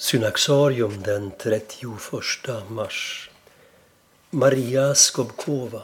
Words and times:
Synaxarium 0.00 1.02
den 1.02 1.30
31 1.30 2.70
mars. 2.70 3.30
Maria 4.30 4.94
Skobkova. 4.94 5.82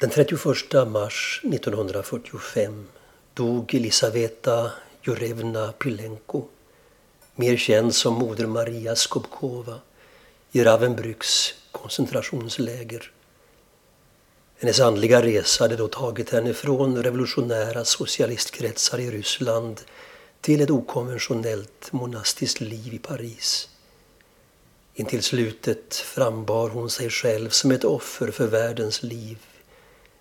Den 0.00 0.10
31 0.10 0.88
mars 0.88 1.40
1945 1.44 2.86
dog 3.34 3.74
Elisaveta 3.74 4.70
Jurevna 5.02 5.72
Pilenko, 5.72 6.44
mer 7.34 7.56
känd 7.56 7.94
som 7.94 8.14
Moder 8.14 8.46
Maria 8.46 8.96
Skobkova, 8.96 9.80
i 10.52 10.64
Ravenbrücks 10.64 11.54
koncentrationsläger. 11.72 13.10
Hennes 14.58 14.80
andliga 14.80 15.22
resa 15.22 15.64
hade 15.64 15.76
då 15.76 15.88
tagit 15.88 16.30
henne 16.30 16.54
från 16.54 17.02
revolutionära 17.02 17.84
socialistkretsar 17.84 18.98
i 18.98 19.10
Ryssland 19.10 19.80
till 20.40 20.60
ett 20.60 20.70
okonventionellt 20.70 21.92
monastiskt 21.92 22.60
liv 22.60 22.94
i 22.94 22.98
Paris. 22.98 23.68
Intill 24.94 25.22
slutet 25.22 25.94
frambar 25.94 26.68
hon 26.68 26.90
sig 26.90 27.10
själv 27.10 27.48
som 27.48 27.70
ett 27.70 27.84
offer 27.84 28.30
för 28.30 28.46
världens 28.46 29.02
liv 29.02 29.38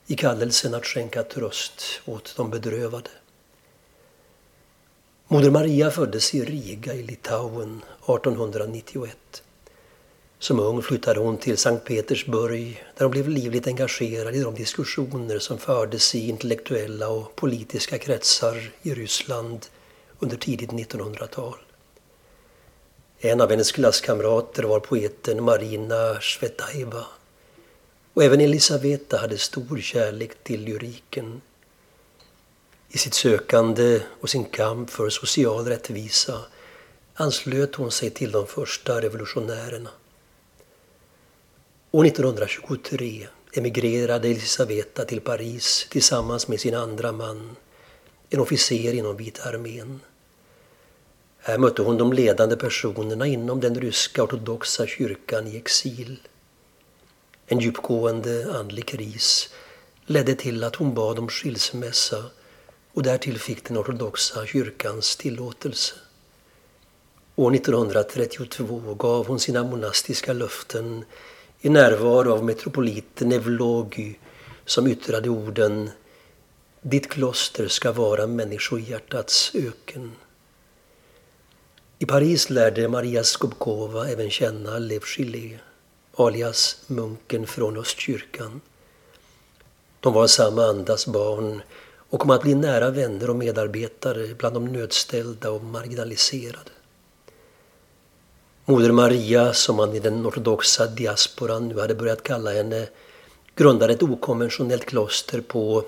i 0.08 0.16
kallelsen 0.16 0.74
att 0.74 0.86
skänka 0.86 1.24
tröst 1.24 1.82
åt 2.06 2.34
de 2.38 2.50
bedrövade. 2.50 3.10
Moder 5.28 5.50
Maria 5.50 5.92
föddes 5.92 6.34
i 6.34 6.46
Riga 6.46 6.94
i 6.94 7.04
Litauen 7.04 7.82
1891. 8.02 9.44
Som 10.40 10.60
ung 10.60 10.82
flyttade 10.82 11.20
hon 11.20 11.38
till 11.38 11.58
Sankt 11.58 11.86
Petersburg 11.86 12.84
där 12.98 13.06
hon 13.06 13.12
blev 13.12 13.30
livligt 13.30 13.68
engagerad 13.68 14.36
i 14.36 14.42
de 14.42 14.56
diskussioner 14.56 15.40
som 15.40 15.58
fördes 15.58 16.16
i 16.16 16.30
intellektuella 16.30 17.10
och 17.10 17.36
politiska 17.36 17.98
kretsar 17.98 18.72
i 18.82 18.94
Ryssland 18.94 19.66
under 20.20 20.38
tidigt 20.38 20.70
1900-tal. 20.70 21.58
En 23.20 23.42
av 23.42 23.50
hennes 23.50 23.72
klasskamrater 23.72 24.64
var 24.64 24.80
poeten 24.80 25.44
Marina 25.44 26.20
Svetaeva. 26.22 27.06
Och 28.14 28.24
även 28.24 28.42
Elisaveta 28.42 29.18
hade 29.18 29.38
stor 29.38 29.80
kärlek 29.80 30.44
till 30.44 30.62
lyriken. 30.62 31.42
I 32.90 32.98
sitt 32.98 33.14
sökande 33.14 34.02
och 34.22 34.30
sin 34.30 34.46
kamp 34.46 34.90
för 34.90 35.10
social 35.10 35.66
rättvisa 35.66 36.40
anslöt 37.14 37.76
hon 37.76 37.92
sig 37.92 38.10
till 38.10 38.32
de 38.32 38.48
första 38.48 39.02
revolutionärerna. 39.02 39.90
År 41.92 42.06
1923 42.06 43.28
emigrerade 43.54 44.28
Elisaveta 44.28 45.06
till 45.06 45.22
Paris 45.22 45.88
tillsammans 45.90 46.48
med 46.48 46.60
sin 46.60 46.76
andra 46.76 47.12
man, 47.12 47.56
en 48.30 48.40
officer 48.40 48.94
inom 48.94 49.18
Vita 49.18 49.50
armén. 49.50 50.00
Här 51.40 51.58
mötte 51.58 51.82
hon 51.82 51.98
de 51.98 52.14
ledande 52.14 52.56
personerna 52.56 53.28
inom 53.28 53.60
den 53.60 53.82
ryska 53.82 54.24
ortodoxa 54.24 54.88
kyrkan 54.88 55.48
i 55.48 55.58
exil. 55.58 56.20
En 57.48 57.60
djupgående 57.60 58.54
andlig 58.60 58.88
kris 58.88 59.50
ledde 60.06 60.36
till 60.36 60.64
att 60.64 60.76
hon 60.76 60.94
bad 60.94 61.20
om 61.20 61.30
skilsmässa 61.30 62.24
och 62.94 63.04
därtill 63.04 63.40
fick 63.40 63.68
den 63.68 63.78
ortodoxa 63.78 64.46
kyrkans 64.46 65.16
tillåtelse. 65.16 65.96
År 67.36 67.56
1932 67.56 68.96
gav 68.96 69.28
hon 69.28 69.40
sina 69.40 69.64
monastiska 69.64 70.34
löften 70.34 71.06
i 71.62 71.70
närvaro 71.70 72.32
av 72.32 72.44
metropoliten 72.44 73.32
Evlogi 73.32 74.20
som 74.66 74.88
yttrade 74.88 75.30
orden 75.30 75.90
ditt 76.82 77.10
kloster 77.10 77.68
ska 77.68 77.92
vara 77.92 78.28
människohjärtats 78.28 79.52
öken. 79.56 80.12
I 82.00 82.06
Paris 82.06 82.50
lärde 82.50 82.88
Maria 82.88 83.24
Skobkova 83.24 84.10
även 84.10 84.30
känna 84.30 84.78
Lev 84.78 85.02
Gillet, 85.18 85.60
alias 86.16 86.82
munken 86.88 87.48
från 87.48 87.78
Östkyrkan. 87.78 88.62
De 90.00 90.14
var 90.14 90.28
samma 90.28 90.66
andas 90.66 91.08
barn 91.08 91.62
och 92.10 92.20
kom 92.20 92.30
att 92.30 92.42
bli 92.42 92.56
nära 92.56 92.90
vänner 92.90 93.30
och 93.30 93.36
medarbetare 93.36 94.36
bland 94.38 94.56
de 94.56 94.66
nödställda 94.66 95.52
och 95.52 95.64
marginaliserade. 95.64 96.72
Moder 98.66 98.92
Maria, 98.92 99.54
som 99.54 99.76
man 99.76 99.96
i 99.96 100.00
den 100.00 100.28
ortodoxa 100.28 100.88
diasporan 100.88 101.68
nu 101.68 101.80
hade 101.80 101.96
börjat 101.96 102.24
kalla 102.24 102.54
henne, 102.54 102.88
grundade 103.56 103.94
ett 103.94 104.04
okonventionellt 104.04 104.86
kloster 104.86 105.42
på 105.42 105.84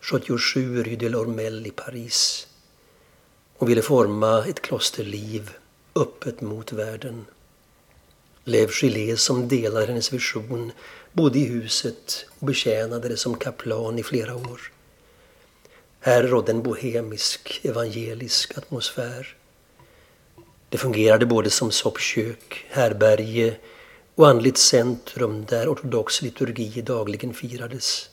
77 0.00 0.82
Rue 0.82 0.96
de 0.96 1.08
l'Ormel 1.08 1.66
i 1.66 1.70
Paris. 1.70 2.46
Hon 3.58 3.68
ville 3.68 3.82
forma 3.82 4.44
ett 4.46 4.62
klosterliv 4.62 5.50
öppet 5.94 6.40
mot 6.40 6.72
världen. 6.72 7.24
Lev 8.44 8.70
Gillet 8.82 9.20
som 9.20 9.48
delade 9.48 9.86
hennes 9.86 10.12
vision 10.12 10.72
bodde 11.12 11.38
i 11.38 11.44
huset 11.44 12.26
och 12.38 12.46
betjänade 12.46 13.08
det 13.08 13.16
som 13.16 13.34
kaplan 13.34 13.98
i 13.98 14.02
flera 14.02 14.36
år. 14.36 14.72
Här 16.00 16.22
rådde 16.22 16.52
en 16.52 16.62
bohemisk, 16.62 17.60
evangelisk 17.62 18.58
atmosfär. 18.58 19.36
Det 20.68 20.78
fungerade 20.78 21.26
både 21.26 21.50
som 21.50 21.70
soppkök, 21.70 22.66
härberge 22.68 23.56
och 24.14 24.28
andligt 24.28 24.58
centrum 24.58 25.44
där 25.44 25.72
ortodox 25.72 26.22
liturgi 26.22 26.82
dagligen 26.82 27.34
firades. 27.34 28.10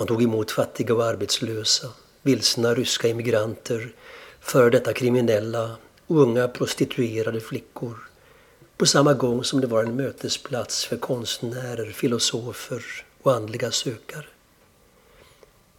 Man 0.00 0.06
tog 0.06 0.22
emot 0.22 0.50
fattiga 0.50 0.94
och 0.94 1.04
arbetslösa, 1.04 1.88
vilsna 2.22 2.74
ryska 2.74 3.08
immigranter 3.08 3.92
för 4.40 4.70
detta 4.70 4.92
kriminella 4.92 5.76
och 6.06 6.20
unga 6.20 6.48
prostituerade 6.48 7.40
flickor 7.40 7.98
på 8.76 8.86
samma 8.86 9.14
gång 9.14 9.44
som 9.44 9.60
det 9.60 9.66
var 9.66 9.84
en 9.84 9.96
mötesplats 9.96 10.84
för 10.84 10.96
konstnärer, 10.96 11.90
filosofer 11.92 12.84
och 13.22 13.34
andliga 13.34 13.70
sökare. 13.70 14.26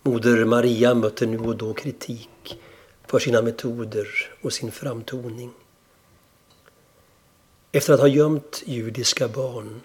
Moder 0.01 0.45
Maria 0.45 0.93
mötte 0.93 1.25
nu 1.25 1.39
och 1.39 1.57
då 1.57 1.73
kritik 1.73 2.59
för 3.07 3.19
sina 3.19 3.41
metoder 3.41 4.07
och 4.41 4.53
sin 4.53 4.71
framtoning. 4.71 5.53
Efter 7.71 7.93
att 7.93 7.99
ha 7.99 8.07
gömt 8.07 8.63
judiska 8.65 9.27
barn 9.27 9.81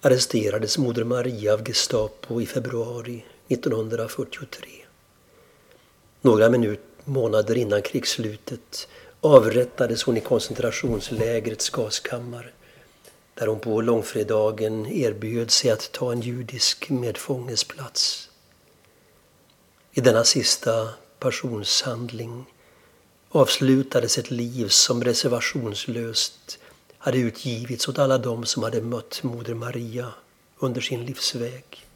arresterades 0.00 0.78
moder 0.78 1.04
Maria 1.04 1.54
av 1.54 1.64
Gestapo 1.64 2.40
i 2.40 2.46
februari 2.46 3.24
1943. 3.50 4.68
Några 6.20 6.50
minuter 6.50 6.90
månader 7.04 7.56
innan 7.56 7.82
krigsslutet 7.82 8.88
avrättades 9.20 10.02
hon 10.02 10.16
i 10.16 10.20
koncentrationslägrets 10.20 11.70
gaskammare 11.70 12.50
där 13.34 13.46
hon 13.46 13.60
på 13.60 13.80
långfredagen 13.80 14.86
erbjöd 14.86 15.50
sig 15.50 15.70
att 15.70 15.92
ta 15.92 16.12
en 16.12 16.20
judisk 16.20 16.90
medfånges 16.90 17.64
plats. 17.64 18.30
I 19.92 20.00
denna 20.00 20.24
sista 20.24 20.88
passionshandling 21.18 22.44
avslutades 23.28 24.18
ett 24.18 24.30
liv 24.30 24.68
som 24.68 25.04
reservationslöst 25.04 26.58
hade 26.98 27.18
utgivits 27.18 27.88
åt 27.88 27.98
alla 27.98 28.18
dem 28.18 28.46
som 28.46 28.62
hade 28.62 28.80
mött 28.80 29.22
Moder 29.22 29.54
Maria 29.54 30.12
under 30.58 30.80
sin 30.80 31.04
livsväg. 31.04 31.89